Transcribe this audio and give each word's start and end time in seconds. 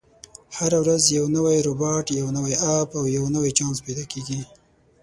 هره 0.57 0.77
ورځ 0.83 1.03
یو 1.17 1.25
نوی 1.35 1.57
روباټ، 1.67 2.05
یو 2.19 2.27
نوی 2.37 2.53
اپ، 2.77 2.89
او 2.99 3.03
یو 3.17 3.25
نوی 3.35 3.51
چانس 3.57 3.77
پیدا 3.85 4.03
کېږي. 4.11 4.39